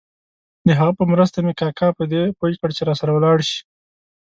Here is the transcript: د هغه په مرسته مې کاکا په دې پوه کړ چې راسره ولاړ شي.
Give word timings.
د 0.67 0.69
هغه 0.79 0.93
په 0.99 1.03
مرسته 1.11 1.37
مې 1.45 1.53
کاکا 1.61 1.87
په 1.97 2.03
دې 2.11 2.21
پوه 2.37 2.55
کړ 2.59 2.69
چې 2.77 2.81
راسره 2.89 3.11
ولاړ 3.13 3.37
شي. 3.49 3.59